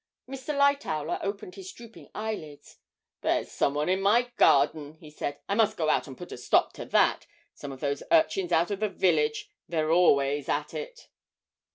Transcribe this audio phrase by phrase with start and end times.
[0.27, 0.57] Mr.
[0.57, 2.79] Lightowler opened his drooping eyelids:
[3.21, 5.37] 'There's some one in my garden,' he said.
[5.47, 8.71] 'I must go out and put a stop to that some of those urchins out
[8.71, 11.07] of the village they're always at it!'